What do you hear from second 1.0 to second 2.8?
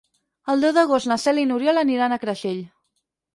na Cel i n'Oriol aniran a Creixell.